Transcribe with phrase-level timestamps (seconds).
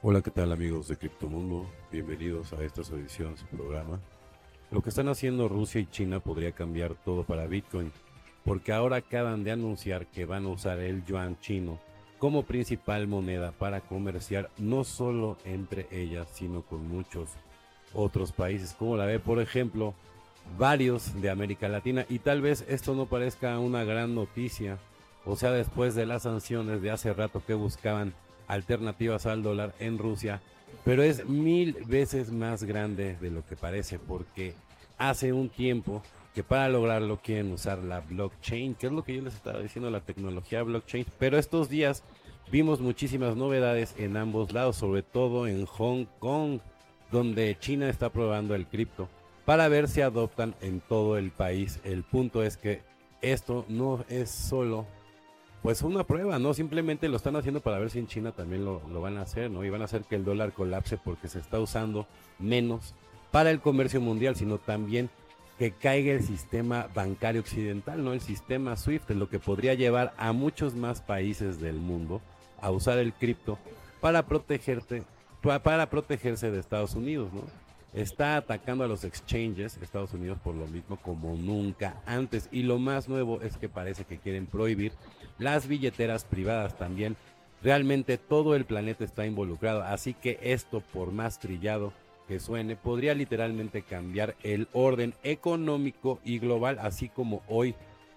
[0.00, 1.68] Hola, ¿qué tal amigos de Criptomundo?
[1.90, 3.98] Bienvenidos a esta edición de su programa.
[4.70, 7.90] Lo que están haciendo Rusia y China podría cambiar todo para Bitcoin,
[8.44, 11.80] porque ahora acaban de anunciar que van a usar el yuan chino
[12.20, 17.30] como principal moneda para comerciar no solo entre ellas, sino con muchos
[17.92, 19.94] otros países, como la ve, por ejemplo,
[20.56, 22.06] varios de América Latina.
[22.08, 24.78] Y tal vez esto no parezca una gran noticia,
[25.24, 28.14] o sea, después de las sanciones de hace rato que buscaban
[28.48, 30.40] alternativas al dólar en Rusia,
[30.84, 34.54] pero es mil veces más grande de lo que parece, porque
[34.96, 36.02] hace un tiempo
[36.34, 39.90] que para lograrlo quieren usar la blockchain, que es lo que yo les estaba diciendo,
[39.90, 42.02] la tecnología blockchain, pero estos días
[42.50, 46.60] vimos muchísimas novedades en ambos lados, sobre todo en Hong Kong,
[47.10, 49.08] donde China está probando el cripto
[49.44, 51.80] para ver si adoptan en todo el país.
[51.82, 52.82] El punto es que
[53.22, 54.86] esto no es solo
[55.62, 58.80] pues una prueba, no simplemente lo están haciendo para ver si en China también lo,
[59.00, 59.64] van a hacer, ¿no?
[59.64, 62.06] Y van a hacer que el dólar colapse porque se está usando
[62.38, 62.94] menos
[63.30, 65.10] para el comercio mundial, sino también
[65.58, 68.12] que caiga el sistema bancario occidental, ¿no?
[68.12, 72.20] El sistema SWIFT, lo que podría llevar a muchos más países del mundo
[72.60, 73.58] a usar el cripto
[74.00, 75.02] para protegerte,
[75.62, 77.42] para protegerse de Estados Unidos, ¿no?
[77.94, 82.48] Está atacando a los exchanges, Estados Unidos, por lo mismo como nunca antes.
[82.52, 84.92] Y lo más nuevo es que parece que quieren prohibir
[85.38, 87.16] las billeteras privadas también.
[87.62, 91.92] Realmente todo el planeta está involucrado, así que esto, por más trillado
[92.28, 97.74] que suene, podría literalmente cambiar el orden económico y global, así como hoy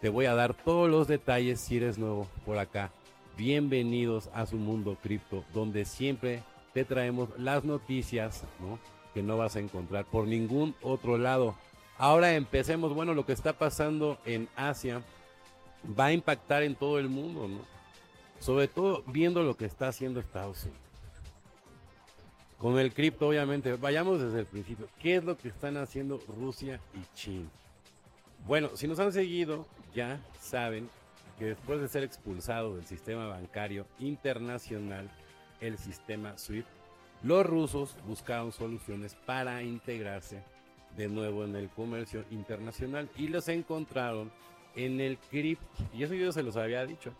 [0.00, 2.90] te voy a dar todos los detalles si eres nuevo por acá.
[3.38, 6.42] Bienvenidos a su mundo cripto, donde siempre
[6.74, 8.44] te traemos las noticias
[9.12, 11.54] que no vas a encontrar por ningún otro lado.
[11.98, 15.02] Ahora empecemos, bueno, lo que está pasando en Asia
[15.98, 17.60] va a impactar en todo el mundo, ¿no?
[18.40, 20.80] Sobre todo viendo lo que está haciendo Estados Unidos.
[22.58, 24.88] Con el cripto, obviamente, vayamos desde el principio.
[25.00, 27.48] ¿Qué es lo que están haciendo Rusia y China?
[28.46, 30.88] Bueno, si nos han seguido, ya saben
[31.38, 35.10] que después de ser expulsado del sistema bancario internacional,
[35.60, 36.68] el sistema SWIFT,
[37.22, 40.42] los rusos buscaron soluciones para integrarse
[40.96, 44.30] de nuevo en el comercio internacional y los encontraron
[44.76, 45.66] en el cripto.
[45.94, 47.12] Y eso yo se los había dicho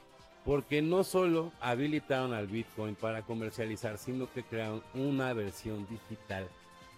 [0.44, 6.48] porque no solo habilitaron al Bitcoin para comercializar, sino que crearon una versión digital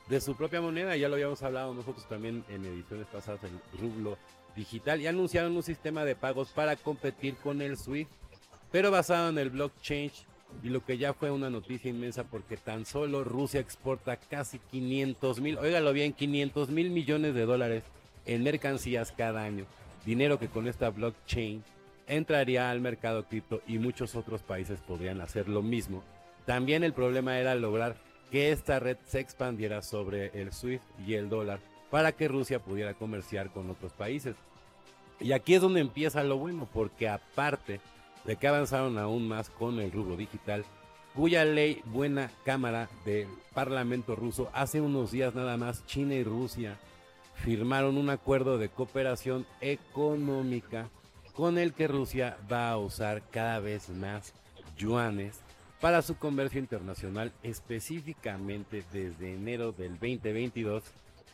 [0.08, 0.96] de su propia moneda.
[0.96, 4.16] Ya lo habíamos hablado nosotros también en ediciones pasadas, el rublo
[4.56, 8.10] digital, y anunciaron un sistema de pagos para competir con el SWIFT,
[8.72, 10.10] pero basado en el blockchain.
[10.62, 15.40] Y lo que ya fue una noticia inmensa porque tan solo Rusia exporta casi 500
[15.40, 17.84] mil, óigalo bien, 500 mil millones de dólares
[18.26, 19.66] en mercancías cada año.
[20.06, 21.62] Dinero que con esta blockchain
[22.06, 26.02] entraría al mercado cripto y muchos otros países podrían hacer lo mismo.
[26.46, 27.96] También el problema era lograr
[28.30, 31.60] que esta red se expandiera sobre el SWIFT y el dólar
[31.90, 34.34] para que Rusia pudiera comerciar con otros países.
[35.20, 37.80] Y aquí es donde empieza lo bueno, porque aparte
[38.24, 40.64] de que avanzaron aún más con el rubro digital,
[41.14, 46.78] cuya ley buena cámara del Parlamento ruso hace unos días nada más China y Rusia
[47.36, 50.88] firmaron un acuerdo de cooperación económica
[51.34, 54.32] con el que Rusia va a usar cada vez más
[54.76, 55.40] yuanes
[55.80, 60.84] para su comercio internacional, específicamente desde enero del 2022,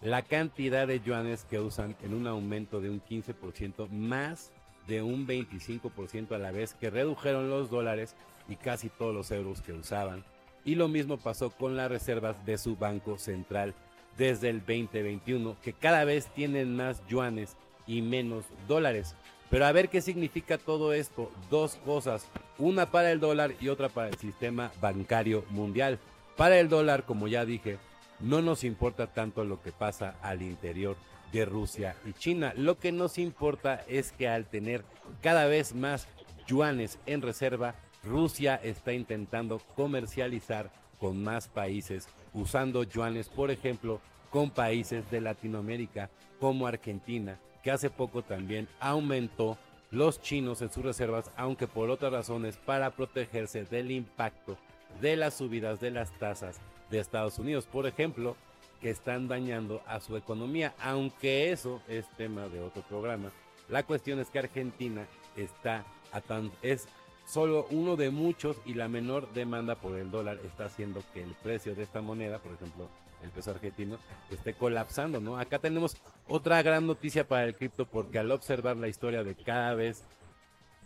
[0.03, 4.51] la cantidad de yuanes que usan en un aumento de un 15% más
[4.87, 8.15] de un 25% a la vez que redujeron los dólares
[8.49, 10.25] y casi todos los euros que usaban.
[10.65, 13.75] Y lo mismo pasó con las reservas de su banco central
[14.19, 19.15] desde el 2021, que cada vez tienen más yuanes y menos dólares.
[19.49, 21.31] Pero a ver qué significa todo esto.
[21.51, 22.27] Dos cosas,
[22.59, 25.99] una para el dólar y otra para el sistema bancario mundial.
[26.37, 27.79] Para el dólar, como ya dije,
[28.21, 30.97] no nos importa tanto lo que pasa al interior
[31.33, 32.53] de Rusia y China.
[32.57, 34.85] Lo que nos importa es que al tener
[35.23, 36.09] cada vez más
[36.47, 44.01] yuanes en reserva, Rusia está intentando comercializar con más países usando yuanes, por ejemplo,
[44.31, 49.59] con países de Latinoamérica como Argentina, que hace poco también aumentó
[49.91, 54.57] los chinos en sus reservas, aunque por otras razones para protegerse del impacto
[55.01, 56.61] de las subidas de las tasas
[56.91, 58.37] de Estados Unidos, por ejemplo,
[58.81, 63.31] que están dañando a su economía, aunque eso es tema de otro programa.
[63.69, 65.07] La cuestión es que Argentina
[65.37, 66.23] está a
[66.63, 66.89] es
[67.27, 71.35] solo uno de muchos y la menor demanda por el dólar está haciendo que el
[71.35, 72.89] precio de esta moneda, por ejemplo,
[73.23, 73.99] el peso argentino,
[74.31, 75.39] esté colapsando, ¿no?
[75.39, 75.97] Acá tenemos
[76.27, 80.05] otra gran noticia para el cripto porque al observar la historia de cada vez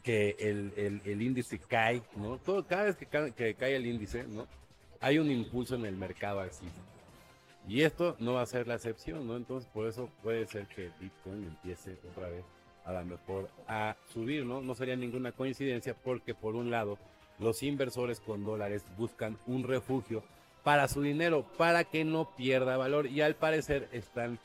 [0.03, 2.37] que el, índice cae, ¿no?
[2.39, 4.47] Todo, cada vez que cae, el índice, ¿no?
[5.01, 6.67] hay un impulso en el mercado así.
[7.67, 9.37] Y esto no va a ser la excepción, ¿no?
[9.37, 12.45] Entonces, por eso puede ser que Bitcoin empiece otra vez
[12.85, 14.61] a lo mejor a subir, ¿no?
[14.61, 16.99] No sería ninguna coincidencia porque por un lado
[17.39, 20.23] los inversores con dólares buscan un refugio
[20.63, 24.39] para su dinero, para que no pierda valor y al parecer están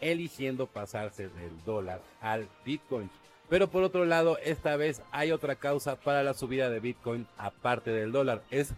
[0.00, 3.10] eligiendo pasarse del dólar al Bitcoin.
[3.48, 7.90] Pero por otro lado, esta vez hay otra causa para la subida de Bitcoin aparte
[7.90, 8.42] del dólar.
[8.50, 8.74] Es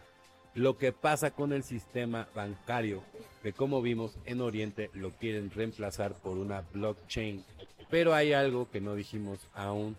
[0.54, 3.02] lo que pasa con el sistema bancario,
[3.42, 7.44] que como vimos en Oriente lo quieren reemplazar por una blockchain.
[7.90, 9.96] Pero hay algo que no dijimos aún,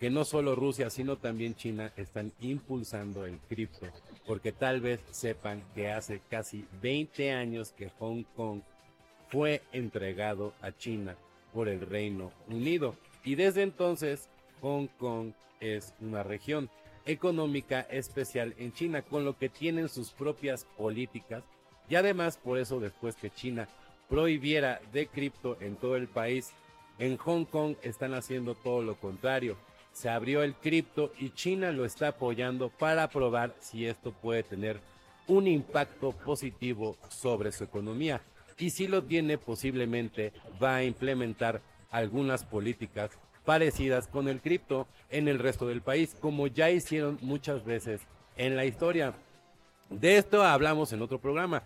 [0.00, 3.86] que no solo Rusia, sino también China están impulsando el cripto,
[4.26, 8.62] porque tal vez sepan que hace casi 20 años que Hong Kong
[9.28, 11.16] fue entregado a China
[11.52, 12.94] por el Reino Unido.
[13.24, 14.28] Y desde entonces
[14.62, 16.70] Hong Kong es una región
[17.08, 21.42] económica especial en China, con lo que tienen sus propias políticas.
[21.88, 23.66] Y además, por eso después que China
[24.08, 26.52] prohibiera de cripto en todo el país,
[26.98, 29.56] en Hong Kong están haciendo todo lo contrario.
[29.92, 34.80] Se abrió el cripto y China lo está apoyando para probar si esto puede tener
[35.26, 38.20] un impacto positivo sobre su economía.
[38.58, 40.32] Y si lo tiene, posiblemente
[40.62, 43.10] va a implementar algunas políticas
[43.48, 48.02] parecidas con el cripto en el resto del país, como ya hicieron muchas veces
[48.36, 49.14] en la historia.
[49.88, 51.62] De esto hablamos en otro programa.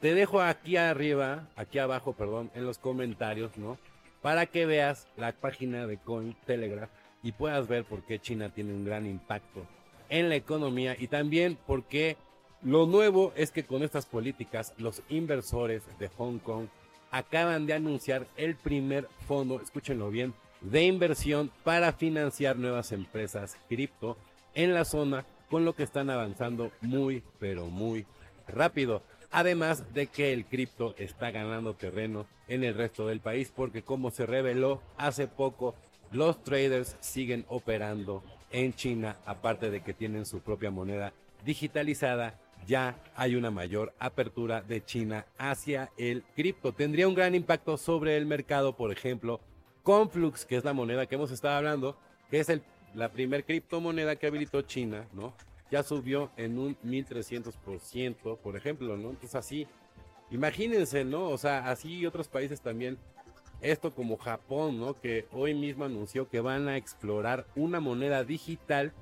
[0.00, 3.76] Te dejo aquí arriba, aquí abajo, perdón, en los comentarios, ¿no?
[4.22, 6.88] Para que veas la página de Cointelegraph
[7.22, 9.66] y puedas ver por qué China tiene un gran impacto
[10.08, 12.16] en la economía y también por qué
[12.62, 16.68] lo nuevo es que con estas políticas los inversores de Hong Kong
[17.10, 24.16] acaban de anunciar el primer fondo, escúchenlo bien, de inversión para financiar nuevas empresas cripto
[24.54, 28.06] en la zona, con lo que están avanzando muy, pero muy
[28.46, 29.02] rápido.
[29.30, 34.10] Además de que el cripto está ganando terreno en el resto del país, porque como
[34.10, 35.74] se reveló hace poco,
[36.10, 41.12] los traders siguen operando en China, aparte de que tienen su propia moneda
[41.44, 46.72] digitalizada ya hay una mayor apertura de China hacia el cripto.
[46.72, 49.40] Tendría un gran impacto sobre el mercado, por ejemplo,
[49.88, 51.96] Conflux, que es la moneda que hemos estado hablando,
[52.30, 52.52] que es
[52.92, 55.32] la primer criptomoneda que habilitó China, ¿no?
[55.70, 59.08] Ya subió en un 1300%, por ejemplo, ¿no?
[59.08, 59.66] Entonces así,
[60.30, 61.30] imagínense, ¿no?
[61.30, 62.98] O sea, así otros países también,
[63.62, 64.92] esto como Japón, ¿no?
[64.92, 68.92] Que hoy mismo anunció que van a explorar una moneda digital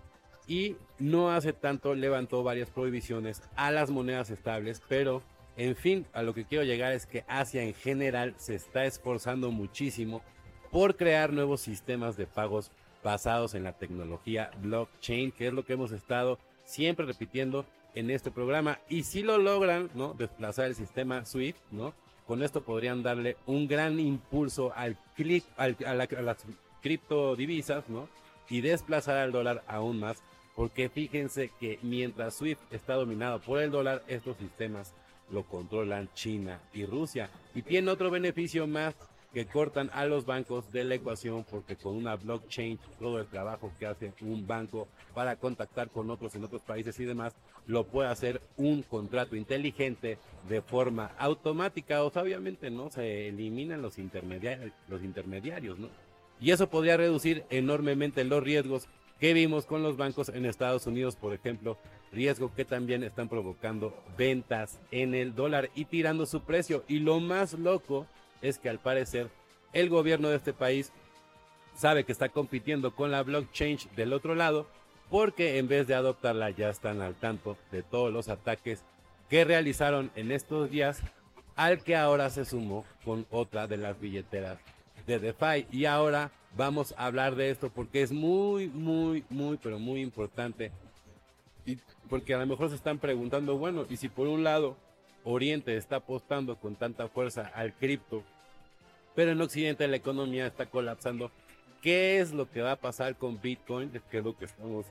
[0.47, 5.21] y no hace tanto levantó varias prohibiciones a las monedas estables, pero
[5.57, 9.51] en fin, a lo que quiero llegar es que Asia en general se está esforzando
[9.51, 10.23] muchísimo
[10.71, 12.71] por crear nuevos sistemas de pagos
[13.03, 17.65] basados en la tecnología blockchain, que es lo que hemos estado siempre repitiendo
[17.95, 18.79] en este programa.
[18.89, 20.15] Y si lo logran, ¿no?
[20.15, 21.95] Desplazar el sistema SWIFT, ¿no?
[22.27, 24.99] Con esto podrían darle un gran impulso al,
[25.57, 26.39] al a, a las
[26.83, 28.09] criptodivisas, ¿no?
[28.51, 30.23] Y desplazar al dólar aún más.
[30.55, 34.95] Porque fíjense que mientras SWIFT está dominado por el dólar, estos sistemas
[35.31, 37.31] lo controlan China y Rusia.
[37.55, 38.95] Y tiene otro beneficio más
[39.33, 43.73] que cortan a los bancos de la ecuación porque con una blockchain todo el trabajo
[43.79, 47.35] que hace un banco para contactar con otros en otros países y demás
[47.67, 50.19] lo puede hacer un contrato inteligente
[50.49, 52.05] de forma automática.
[52.05, 55.89] O obviamente no se eliminan los intermediarios los intermediarios no
[56.41, 58.89] y eso podría reducir enormemente los riesgos
[59.21, 61.79] que vimos con los bancos en Estados Unidos por ejemplo
[62.13, 66.85] riesgo que también están provocando ventas en el dólar y tirando su precio.
[66.89, 68.07] Y lo más loco
[68.43, 69.29] es que al parecer
[69.73, 70.93] el gobierno de este país
[71.75, 74.67] sabe que está compitiendo con la blockchain del otro lado
[75.11, 78.83] porque en vez de adoptarla ya están al tanto de todos los ataques
[79.29, 81.03] que realizaron en estos días
[81.55, 84.59] al que ahora se sumó con otra de las billeteras
[85.07, 85.67] de DeFi.
[85.71, 90.73] Y ahora vamos a hablar de esto porque es muy muy muy pero muy importante.
[91.65, 91.79] Y
[92.09, 94.77] porque a lo mejor se están preguntando bueno y si por un lado
[95.27, 98.23] Oriente está apostando con tanta fuerza al cripto,
[99.17, 101.33] pero en Occidente la economía está colapsando.
[101.83, 103.91] ¿Qué es lo que va a pasar con Bitcoin?
[103.93, 104.87] Es lo que estamos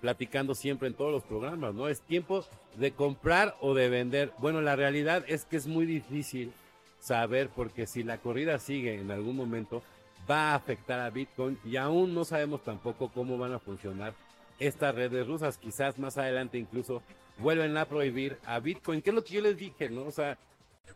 [0.00, 1.88] platicando siempre en todos los programas, ¿no?
[1.88, 2.46] Es tiempo
[2.76, 4.32] de comprar o de vender.
[4.38, 6.50] Bueno, la realidad es que es muy difícil
[6.98, 9.82] saber porque si la corrida sigue en algún momento
[10.28, 14.14] va a afectar a Bitcoin y aún no sabemos tampoco cómo van a funcionar
[14.58, 15.58] estas redes rusas.
[15.58, 17.02] Quizás más adelante incluso
[17.38, 20.04] vuelven a prohibir a Bitcoin, que es lo que yo les dije, ¿no?
[20.04, 20.38] O sea,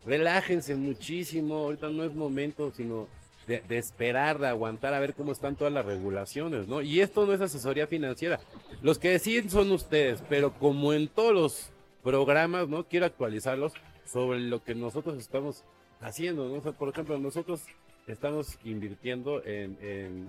[0.05, 3.09] relájense muchísimo, ahorita no es momento, sino
[3.47, 6.81] de, esperar, de aguantar a ver cómo están todas las regulaciones, ¿no?
[6.81, 8.41] Y esto no es asesoría financiera.
[8.83, 11.71] Los que deciden son ustedes, pero como en todos los
[12.03, 12.85] programas, ¿no?
[12.85, 13.73] Quiero actualizarlos
[14.05, 15.65] sobre lo que nosotros estamos
[16.01, 16.55] haciendo, ¿no?
[16.55, 17.65] O sea, por ejemplo, nosotros
[18.07, 20.29] estamos invirtiendo en,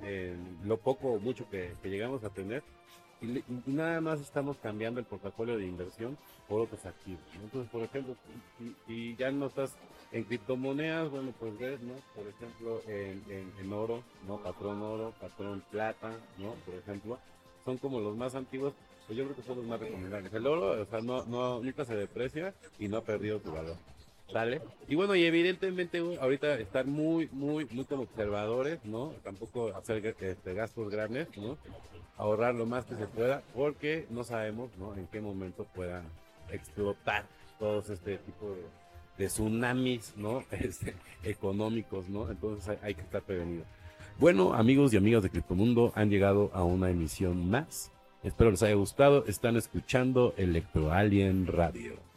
[0.65, 2.63] lo poco o mucho que, llegamos a tener
[3.23, 7.21] y, nada más estamos cambiando el portafolio de inversión por otros activos.
[7.41, 8.15] Entonces, por ejemplo,
[8.87, 9.75] y, ya no estás
[10.11, 11.93] en criptomonedas, bueno, pues ves, ¿no?
[12.15, 14.37] Por ejemplo, en, oro, ¿no?
[14.37, 16.53] Patrón oro, patrón plata, ¿no?
[16.65, 17.17] Por ejemplo,
[17.65, 18.73] son como los más antiguos,
[19.07, 20.33] pues yo creo que son los más recomendables.
[20.33, 23.77] El oro, o sea, no, no, nunca se deprecia y no ha perdido su valor.
[24.87, 29.13] Y bueno, y evidentemente ahorita estar muy, muy, muy como observadores, ¿no?
[29.23, 31.57] Tampoco hacer este, gastos grandes, ¿no?
[32.17, 34.95] Ahorrar lo más que se pueda, porque no sabemos, ¿no?
[34.95, 36.03] En qué momento puedan
[36.51, 37.25] explotar
[37.59, 38.55] todos este tipo
[39.17, 40.43] de, tsunamis, ¿no?
[40.51, 42.29] Este, económicos, ¿no?
[42.29, 43.65] Entonces hay, que estar prevenido.
[44.19, 47.91] Bueno, amigos y amigas de Criptomundo, han llegado a una emisión más.
[48.23, 49.25] Espero les haya gustado.
[49.27, 52.12] Están escuchando Electro Alien Radio.